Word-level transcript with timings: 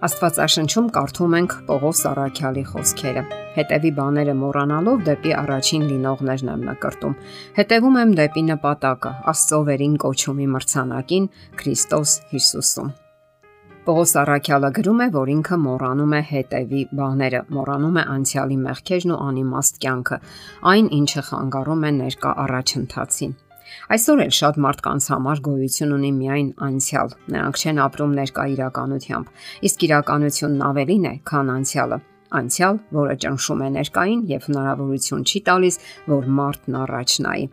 Աստվածաշնչում 0.00 0.86
կարդում 0.96 1.34
ենք 1.36 1.54
Պողոս 1.66 1.98
Արաքյալի 2.08 2.62
խոսքերը։ 2.70 3.22
Հետևի 3.56 3.90
բաները 3.98 4.34
մոռանալով 4.40 5.02
դեպի 5.08 5.34
առաջին 5.36 5.84
լինողներն 5.90 6.50
եմ 6.52 6.62
նկարտում։ 6.68 7.16
Հետևում 7.58 7.98
եմ 8.00 8.14
դեպի 8.20 8.44
նպատակը՝ 8.46 9.12
Աստծո 9.34 9.60
վերին 9.68 9.98
կոչումի 10.04 10.48
մրցանակին 10.54 11.28
Քրիստոս 11.60 12.14
Հիսուսում։ 12.32 12.88
Պողոս 13.90 14.16
Արաքյալը 14.24 14.72
գրում 14.80 15.04
է, 15.04 15.10
որ 15.20 15.34
ինքը 15.36 15.60
մոռանում 15.66 16.16
է 16.16 16.22
հետևի 16.30 16.82
բաները, 16.96 17.44
մոռանում 17.60 18.00
է 18.00 18.08
անցյալի 18.16 18.58
մեղքերն 18.64 19.14
ու 19.16 19.20
անիմաստ 19.28 19.80
կյանքը, 19.84 20.20
այն 20.72 20.90
ինչը 21.00 21.28
խանգարում 21.28 21.86
է 21.90 21.94
ներկա 22.00 22.34
առաջընթացին։ 22.48 23.38
Այսօր 23.94 24.22
էլ 24.24 24.34
շատ 24.40 24.58
մարդկանց 24.64 25.08
համար 25.14 25.42
գոյություն 25.46 25.94
ունի 25.96 26.10
միայն 26.20 26.50
անցյալ։ 26.66 27.14
Նրանք 27.34 27.60
չեն 27.60 27.80
ապրում 27.86 28.16
ներկա 28.20 28.44
իրականությամբ, 28.56 29.30
իսկ 29.70 29.86
իրականությունն 29.90 30.66
ավելին 30.70 31.06
է, 31.10 31.14
քան 31.30 31.54
անցյալը։ 31.60 32.00
Անցյալ, 32.40 32.76
որը 33.00 33.14
ճնշում 33.24 33.64
է 33.66 33.70
ներկային 33.80 34.20
եւ 34.30 34.44
հնարավորություն 34.50 35.24
չի 35.26 35.40
տալիս, 35.50 35.80
որ 36.14 36.30
մարդն 36.40 36.78
առաջ 36.84 37.16
նայի 37.26 37.48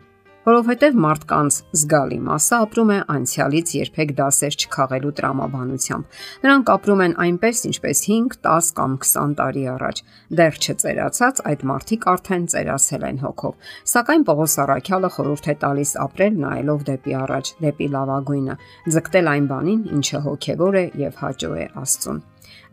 որովհետև 0.48 0.94
մարդկանց 1.04 1.56
զգալի 1.76 2.18
մասը 2.24 2.58
ապրում 2.64 2.90
է 2.94 2.96
անցյալից 3.14 3.72
երբեք 3.76 4.12
դասեր 4.20 4.54
չքաղելու 4.62 5.10
տրամաբանությամբ։ 5.18 6.22
Նրանք 6.44 6.72
ապրում 6.74 7.02
են 7.04 7.16
այնպես, 7.24 7.60
ինչպես 7.68 8.00
5, 8.08 8.38
10 8.48 8.70
կամ 8.78 8.94
20 9.02 9.34
տարի 9.40 9.64
առաջ։ 9.74 10.00
Դեռ 10.40 10.56
չծերացած 10.64 11.42
այդ 11.52 11.66
մարդիկ 11.72 12.08
արդեն 12.14 12.48
ծերացել 12.54 13.06
են 13.10 13.20
հոգով։ 13.28 13.68
Սակայն 13.92 14.26
Պողոս 14.30 14.56
Արաքյալը 14.64 15.12
խորհուրդ 15.18 15.52
է 15.52 15.56
տալիս 15.68 15.94
ապրել 16.08 16.40
նայելով 16.48 16.88
դեպի 16.88 17.18
առաջ, 17.28 17.52
դեպի 17.68 17.92
լավագույնը, 17.98 18.58
ձգտել 18.96 19.32
այն 19.36 19.52
բանին, 19.52 19.86
ինչը 19.98 20.24
հոգևոր 20.28 20.80
է 20.80 20.84
եւ 21.04 21.22
հաճո 21.28 21.54
է 21.58 21.70
Աստծուն։ 21.84 22.24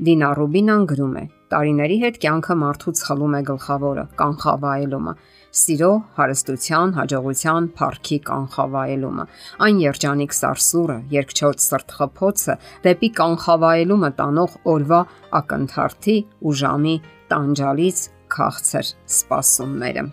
Դինա 0.06 0.30
Ռուբինան 0.40 0.86
գրում 0.92 1.16
է. 1.22 1.24
Տարիների 1.54 1.98
հետ 2.02 2.16
կյանքը 2.24 2.56
մարդուց 2.62 3.02
խլում 3.06 3.36
է 3.38 3.42
գլխավորը՝ 3.50 4.06
կանխավայելումը, 4.22 5.14
սիրո, 5.62 5.92
հարստության, 6.18 6.96
հաջողության, 6.98 7.70
փառքի 7.78 8.18
կանխավայելումը, 8.32 9.26
այն 9.68 9.80
երջանիկ 9.86 10.36
սարսուրը, 10.40 10.98
երկչոտ 11.16 11.64
սրտխփոցը, 11.68 12.58
դեպի 12.90 13.12
կանխավայելումը 13.22 14.12
տանող 14.20 14.60
օրվա 14.76 15.02
ակնթարթի 15.44 16.20
ու 16.44 16.60
ժամի 16.66 17.00
տանջալից 17.32 18.06
քաղցր 18.36 18.94
սпасումները։ 19.16 20.08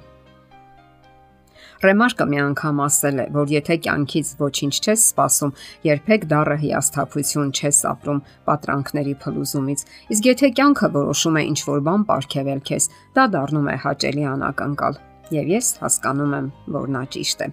Ռեմարկը 1.82 2.24
մի 2.30 2.38
անգամ 2.42 2.80
ասել 2.84 3.16
է, 3.18 3.24
որ 3.34 3.52
եթե 3.52 3.76
կյանքից 3.82 4.28
ոչինչ 4.38 4.74
չես 4.82 5.06
սպասում, 5.08 5.52
երբեք 5.88 6.26
դառը 6.30 6.56
հիասթափություն 6.62 7.48
չես 7.58 7.80
ապրում 7.90 8.20
պատրանքների 8.46 9.14
փլուզումից։ 9.24 9.82
Իսկ 10.14 10.28
եթե 10.30 10.50
կյանքը 10.60 10.90
որոշում 10.94 11.38
է 11.40 11.42
ինչ-որ 11.52 11.80
բան 11.88 12.04
ապարգևել 12.06 12.60
քեզ, 12.70 12.86
դա 13.18 13.24
դառնում 13.34 13.66
է 13.72 13.74
հաճելի 13.82 14.28
անակնկալ։ 14.32 15.00
Եվ 15.32 15.50
ես 15.56 15.72
հասկանում 15.82 16.36
եմ, 16.38 16.46
որ 16.76 16.86
նա 16.94 17.02
ճիշտ 17.16 17.42
է։ 17.42 17.48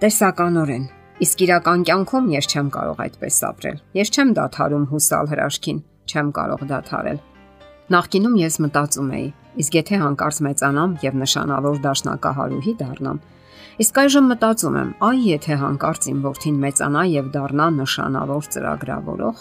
Տեսականորեն 0.00 0.86
Իսկ 1.20 1.42
իրական 1.44 1.82
կյանքում 1.84 2.28
ես 2.32 2.46
չեմ 2.48 2.68
կարող 2.72 3.00
այդպես 3.04 3.38
ապրել։ 3.44 3.80
Ես 3.98 4.10
չեմ 4.14 4.30
դադարում 4.38 4.86
հուսալ 4.88 5.26
հրաշքին, 5.34 5.82
չեմ 6.08 6.30
կարող 6.38 6.62
դադարել։ 6.70 7.18
Նախկինում 7.92 8.38
ես 8.40 8.56
մտածում 8.64 9.10
էի, 9.18 9.26
իսկ 9.60 9.76
եթե 9.76 10.00
հանկարծ 10.00 10.40
մեծանամ 10.46 10.96
եւ 11.04 11.20
նշանավոր 11.20 11.82
դաշնակահարուհի 11.84 12.74
դառնամ, 12.80 13.20
Իսկ 13.80 13.98
այժմ 14.00 14.26
մտածում 14.28 14.74
եմ, 14.76 14.88
այ 15.08 15.20
եթե 15.24 15.56
հանկարծ 15.56 16.06
իմ 16.10 16.16
որդին 16.26 16.56
մեծանա 16.60 17.04
եւ 17.08 17.28
դառնա 17.32 17.68
նշանավոր 17.78 18.48
ծրագրավորող, 18.52 19.38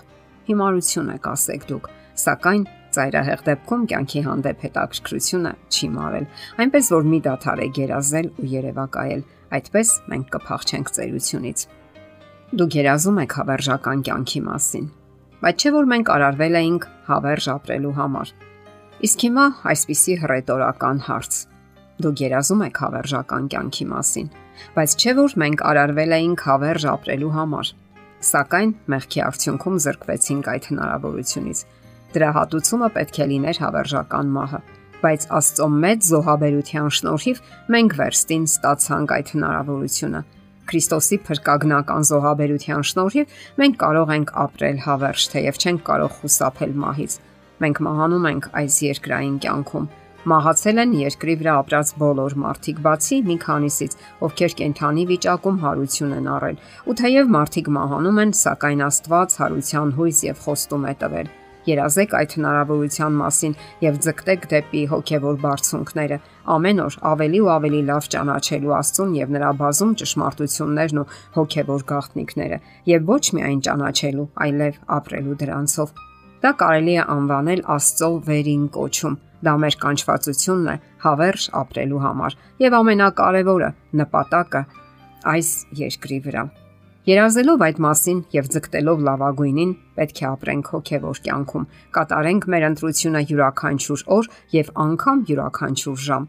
հիմարություն 0.48 1.09
է 1.12 1.16
կասեք 1.26 1.66
դուք, 1.72 1.90
սակայն 2.23 2.64
ծայրահեղ 2.95 3.44
դեպքում 3.50 3.84
կյանքի 3.92 4.23
հանդեպ 4.30 4.64
հետաքրքրությունը 4.67 5.52
չի 5.76 5.89
մարել, 5.98 6.30
այնպես 6.64 6.92
որ 6.95 7.11
մի 7.11 7.20
դաթար 7.27 7.60
է 7.60 7.67
գերազել 7.80 8.32
ու 8.39 8.48
երևակայել, 8.55 9.27
այդպես 9.60 9.94
մենք 10.16 10.32
կփախչենք 10.39 10.95
ծերությունից։ 10.95 11.67
Դու 12.56 12.71
գերազում 12.80 13.21
եք 13.27 13.38
հավերժական 13.44 14.08
կյանքի 14.08 14.42
մասին, 14.48 14.89
բայց 15.44 15.67
չէ 15.67 15.76
որ 15.76 15.94
մենք 16.00 16.16
արարվել 16.16 16.60
էինք 16.64 16.89
հավերժ 17.11 17.54
ապրելու 17.60 17.95
համար։ 18.00 18.36
Իսկ 19.04 19.30
հիմա 19.30 19.45
այսպիսի 19.76 20.20
հռետորական 20.23 21.08
հարց 21.11 21.45
Դուք 21.99 22.21
երազում 22.23 22.64
եք 22.70 22.80
հավերժական 22.83 23.49
կյանքի 23.54 23.86
մասին, 23.89 24.30
բայց 24.76 24.95
չէ 24.99 25.14
որ 25.20 25.36
մենք 25.43 25.65
արարվել 25.70 26.15
էինք 26.20 26.45
հավերժ 26.49 26.86
ապրելու 26.93 27.33
համար։ 27.36 27.73
Սակայն 28.30 28.71
մեղքի 28.93 29.20
արդյունքում 29.30 29.83
զրկվեցինք 29.83 30.49
այդ 30.54 30.70
հնարավորությունից 30.70 31.65
Դրա 32.09 32.30
հատուցումը 32.33 32.88
պետք 32.95 33.17
է 33.21 33.26
լիներ 33.30 33.58
հավերժական 33.61 34.30
մահը, 34.33 34.59
բայց 35.04 35.26
Աստծո 35.39 35.65
մեծ 35.83 36.08
զոհաբերության 36.09 36.88
շնորհիվ 36.98 37.42
մենք 37.76 37.93
վերստին 37.99 38.48
ստացանք 38.49 39.14
այդ 39.17 39.30
հնարավորությունը։ 39.36 40.21
Քրիստոսի 40.70 41.20
փրկագնական 41.30 42.08
զոհաբերության 42.09 42.88
շնորհիվ 42.89 43.38
մենք 43.61 43.77
կարող 43.83 44.14
ենք 44.17 44.33
ապրել 44.45 44.82
հավերժ, 44.89 45.27
թեև 45.33 45.61
չենք 45.61 45.86
կարող 45.89 46.11
խուսափել 46.17 46.73
մահից։ 46.82 47.14
Մենք 47.61 47.82
մահանում 47.89 48.27
ենք 48.30 48.49
այս 48.59 48.76
երկրային 48.89 49.38
կյանքում։ 49.45 49.88
Մահացել 50.28 50.82
են 50.84 50.94
երկրի 51.00 51.36
վրա 51.40 51.52
ապրած 51.64 51.92
բոլոր 52.02 52.34
մարդիկ, 52.44 52.80
բացի 52.84 53.20
մի 53.30 53.38
քանիսից, 53.46 53.94
ովքեր 54.28 54.56
կենթանի 54.60 55.06
վիճակում 55.16 55.60
հարություն 55.64 56.16
են 56.20 56.32
առել։ 56.36 56.58
Ու 56.92 56.96
թեև 57.00 57.36
մարդիկ 57.40 57.70
մահանում 57.80 58.24
են, 58.28 58.34
սակայն 58.44 58.88
Աստված 58.90 59.38
հարության 59.40 59.94
հույս 60.00 60.24
եւ 60.28 60.42
խոստում 60.44 60.90
է 60.90 60.96
տվել 61.04 61.38
երազեք 61.70 62.14
այդ 62.20 62.34
հնարավորության 62.38 63.16
մասին 63.20 63.56
եւ 63.84 63.98
ձգտեք 64.06 64.46
դեպի 64.54 64.84
հոգեվոր 64.94 65.40
բարձունքները 65.44 66.18
ամեն 66.56 66.82
օր 66.86 66.98
ավելի 67.12 67.42
ու 67.44 67.52
ավելի 67.56 67.82
լավ 67.90 68.10
ճանաչելու 68.16 68.76
Աստծուն 68.80 69.16
եւ 69.20 69.34
նրա 69.36 69.52
բազում 69.60 69.94
ճշմարտություններն 70.02 71.02
ու 71.04 71.08
հոգեվոր 71.38 71.88
գաղտնիքները 71.94 72.60
եւ 72.96 73.10
ոչ 73.14 73.24
միայն 73.38 73.64
ճանաչելու, 73.70 74.30
այլև 74.50 74.84
ապրելու 75.00 75.40
դրանցով։ 75.46 75.98
Դա 76.40 76.54
կարելի 76.64 76.94
է 77.00 77.10
անվանել 77.20 77.66
Աստծո 77.80 78.14
վերին 78.30 78.70
կոչում։ 78.80 79.20
Դա 79.45 79.54
մեր 79.64 79.76
կանչվածությունն 79.83 80.72
է 80.73 80.76
հավերժ 81.04 81.50
ապրելու 81.60 82.02
համար 82.05 82.39
եւ 82.64 82.80
ամենակարևորը 82.80 83.70
նպատակը 84.02 84.64
այս 85.33 85.52
երկրի 85.80 86.20
վրա։ 86.26 86.44
Երազելով 87.10 87.64
այդ 87.66 87.77
մասին 87.86 88.17
եւ 88.36 88.50
ձգտելով 88.54 89.05
լավագույնին, 89.08 89.72
պետք 89.98 90.20
է 90.20 90.26
ապրենք 90.30 90.73
հոգեվոր 90.73 91.22
կյանքում, 91.26 91.70
կատարենք 91.95 92.50
մեր 92.54 92.66
ընտրությունը 92.70 93.22
յուրաքանչյուր 93.30 94.04
օր 94.20 94.30
եւ 94.60 94.73
անգամ 94.83 95.23
յուրաքանչյուր 95.30 96.04
ժամ 96.10 96.27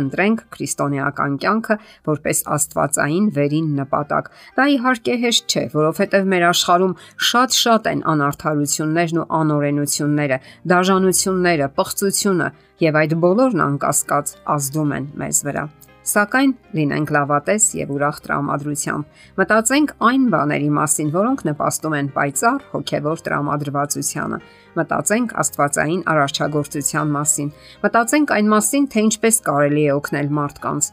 ընտրենք 0.00 0.42
քրիստոնեական 0.56 1.36
կյանքը 1.42 1.76
որպես 2.08 2.42
աստվածային 2.56 3.28
վերին 3.36 3.68
նպատակ։ 3.82 4.32
Դա 4.58 4.66
իհարկե 4.76 5.16
հեշտ 5.26 5.52
չէ, 5.52 5.64
որովհետև 5.76 6.28
մեր 6.32 6.48
աշխարհում 6.50 6.96
շատ-շատ 7.32 7.88
են 7.92 8.04
անարթարություններն 8.12 9.22
ու 9.22 9.28
անօրենությունները, 9.42 10.42
դաժանությունները, 10.72 11.70
պղծությունը, 11.78 12.50
եւ 12.82 13.00
այդ 13.04 13.16
բոլորն 13.22 13.64
անկասկած 13.68 14.36
ազդում 14.56 14.98
են 14.98 15.08
մեզ 15.22 15.46
վրա։ 15.48 15.66
Սակայն 16.02 16.52
լինենք 16.74 17.10
լավատես 17.14 17.64
եւ 17.78 17.90
ուրախ 17.94 18.16
տրամադրությամբ։ 18.24 19.20
Մտածենք 19.38 19.92
այն 20.02 20.24
բաների 20.32 20.70
մասին, 20.78 21.12
որոնք 21.14 21.44
նպաստում 21.46 21.94
են 21.98 22.08
պայծառ 22.16 22.64
հոգեվոր 22.72 23.22
տրամադրվածությանը։ 23.28 24.40
Մտածենք 24.82 25.36
Աստվածային 25.42 26.02
արարչագործության 26.10 27.14
մասին։ 27.14 27.52
Մտածենք 27.86 28.34
այն 28.34 28.50
մասին, 28.56 28.90
թե 28.90 29.06
ինչպես 29.06 29.40
կարելի 29.46 29.84
է 29.86 29.94
օգնել 30.02 30.34
մարդկանց։ 30.42 30.90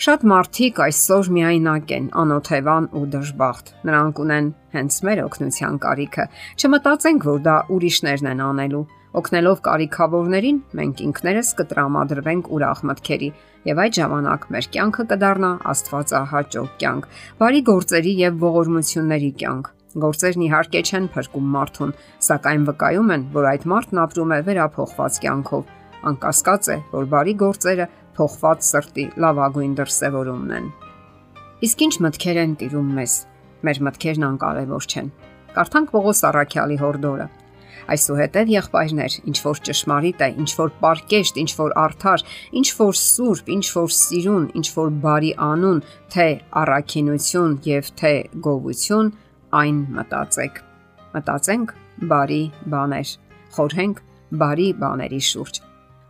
Շատ 0.00 0.22
մարդիկ 0.32 0.78
այսօր 0.80 1.26
միայնակ 1.36 1.90
են, 1.92 2.04
անօթևան 2.20 2.84
ու 2.96 3.06
դժբախտ։ 3.14 3.74
Նրանք 3.86 4.20
ունեն 4.24 4.46
հենց 4.74 4.94
մեր 5.06 5.20
օգնության 5.28 5.76
կարիքը։ 5.84 6.24
Չմտածենք, 6.56 7.26
որ 7.30 7.42
դա 7.44 7.56
ուրիշներն 7.76 8.30
են 8.32 8.40
անելու։ 8.50 8.86
Օգնելով 9.10 9.60
կարիքավորներին, 9.66 10.58
մենք 10.78 11.00
ինքներս 11.02 11.48
կտրամադրվենք 11.58 12.50
ուրախ 12.54 12.82
մտքերի 12.86 13.30
եւ 13.66 13.80
այդ 13.82 13.96
ժամանակ 13.98 14.44
մեր 14.54 14.68
կյանքը 14.76 15.04
կդառնա 15.10 15.50
Աստվածահաճո 15.72 16.62
կյանք, 16.82 17.08
բարի 17.40 17.62
գործերի 17.70 18.12
եւ 18.20 18.36
ողորմությունների 18.44 19.30
կյանք։ 19.40 19.72
Գործերն 20.04 20.44
իհարկե 20.46 20.82
չեն 20.86 21.08
փրկում 21.10 21.50
մարդուն, 21.56 21.94
սակայն 22.30 22.68
վկայում 22.70 23.10
են, 23.16 23.26
որ 23.34 23.50
այդ 23.50 23.66
մարդն 23.74 24.02
ապրում 24.04 24.30
է 24.30 24.40
վերափոխված 24.46 25.18
կյանքով։ 25.26 25.74
Անկասկած 26.10 26.70
է, 26.70 26.78
որ 26.94 27.10
բարի 27.10 27.34
գործերը 27.42 27.88
փոխված 28.14 28.64
սրտի 28.70 29.08
լավագույն 29.26 29.74
դրսևորումն 29.80 30.54
են։ 30.60 30.70
Իսկ 31.66 31.84
ինչ 31.90 31.94
մտքեր 32.06 32.42
են 32.46 32.56
տիրում 32.62 32.94
մեզ։ 33.00 33.18
Մեր 33.66 33.84
մտքերն 33.90 34.30
անկարևոր 34.30 34.90
չեն։ 34.94 35.12
Կարդանք 35.58 35.94
Պողոս 35.98 36.26
Արաքյալի 36.30 36.78
հորդորը 36.80 37.26
Այսուհետև 37.94 38.52
եղբայրներ, 38.54 39.16
ինչ 39.30 39.36
որ 39.44 39.60
ճշմարիտ 39.68 40.24
է, 40.26 40.28
ինչ 40.42 40.50
որ 40.60 40.72
պարկեշտ, 40.82 41.40
ինչ 41.42 41.50
որ 41.60 41.74
արդար, 41.84 42.24
ինչ 42.60 42.68
որ 42.80 43.00
սուրբ, 43.00 43.50
ինչ 43.56 43.64
որ 43.76 43.90
սիրուն, 44.00 44.46
ինչ 44.60 44.66
որ 44.76 44.92
բարի 45.04 45.32
անուն, 45.50 45.80
թե 46.14 46.28
առաքինություն 46.60 47.56
եւ 47.70 47.90
թե 48.00 48.14
գովություն, 48.46 49.10
այն 49.60 49.80
մտածեք։ 49.96 50.62
Մտածենք 51.16 51.74
բարի 52.10 52.42
բաներ։ 52.70 53.16
խորհենք 53.50 54.04
բարի 54.40 54.68
բաների 54.78 55.20
շուրջ։ 55.26 55.60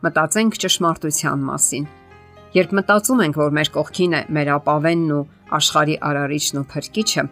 Մտածենք 0.04 0.58
ճշմարտության 0.60 1.44
մասին։ 1.48 1.86
Երբ 2.50 2.72
մտածում 2.76 3.22
ենք, 3.24 3.36
որ 3.40 3.54
մեր 3.56 3.70
կողքին 3.76 4.16
է 4.18 4.20
մեր 4.36 4.50
ապավենն 4.56 5.12
ու 5.16 5.20
աշխարհի 5.60 5.96
արարիչն 6.08 6.60
ու 6.60 6.66
փրկիչը, 6.72 7.24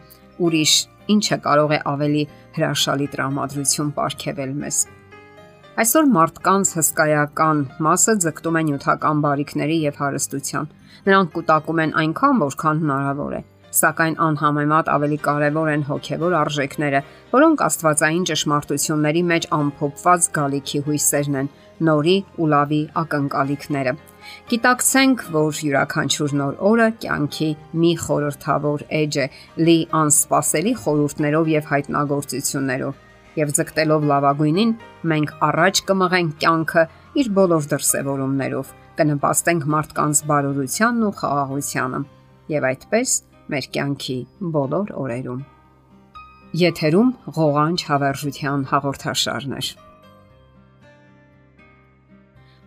ուրիշ 0.45 0.73
ինչը 1.15 1.39
կարող 1.49 1.75
է 1.75 1.81
ավելի 1.93 2.23
հրաշալի 2.59 3.07
տրամադրություն 3.15 3.93
ապարգևել 3.95 4.55
մեզ։ 4.63 4.79
Այսօր 5.79 6.09
մարդկանց 6.15 6.71
հսկայական 6.75 7.59
մասը 7.87 8.15
ձգտում 8.25 8.57
է 8.59 8.63
նյութական 8.69 9.21
բարիքների 9.25 9.77
եւ 9.85 10.01
հարստության։ 10.03 10.73
Նրանք 11.07 11.31
կൂട്ടակում 11.37 11.83
են 11.85 11.95
այնքան, 12.03 12.43
որքան 12.43 12.83
հնարավոր 12.83 13.37
է։ 13.39 13.43
Սակայն 13.79 14.15
անհամեմատ 14.25 14.91
ավելի 14.91 15.19
կարևոր 15.29 15.71
են 15.75 15.83
հոգեվոր 15.89 16.35
արժեքները, 16.39 17.01
որոնք 17.31 17.65
Աստվածային 17.69 18.25
ճշմարտությունների 18.31 19.23
մեջ 19.31 19.49
ամփոփված 19.59 20.29
գալիքի 20.39 20.81
հույսերն 20.89 21.39
են, 21.43 21.51
նորի 21.89 22.17
ու 22.41 22.49
լավի 22.53 22.81
ակնկալիքները։ 23.03 23.93
Գիտակցենք, 24.53 25.25
որ 25.35 25.61
յուրաքանչյուր 25.69 26.35
նոր 26.39 26.57
օրը 26.69 26.89
կյանքի 27.05 27.51
մի 27.83 27.93
խորթավոր 28.05 28.87
էջ 29.03 29.19
է՝ 29.19 29.27
լի 29.69 29.77
անսպասելի 30.03 30.73
խորհուրդներով 30.85 31.53
եւ 31.55 31.69
հայտնագործություններով 31.73 33.05
եւ 33.39 33.53
ձգտելով 33.59 34.07
լավագույնին 34.11 34.71
մենք 35.13 35.33
առաջ 35.49 35.81
կմղենք 35.89 36.33
կյանքը 36.43 36.85
իր 37.23 37.29
բոլոր 37.39 37.69
դրսևորումներով, 37.73 38.73
կնպաստենք 38.99 39.67
մարդկանց 39.75 40.23
բարօրությանն 40.31 41.05
ու 41.09 41.13
խաղաղությանը 41.21 42.01
եւ 42.55 42.67
այդպես 42.73 43.15
մեր 43.53 43.69
կյանքի 43.77 44.19
բոլոր 44.59 44.95
օրերում։ 45.03 45.45
Եթերում 46.59 47.11
ղողանջ 47.39 47.85
հավերժության 47.89 48.67
հաղորդաշարներ։ 48.73 49.71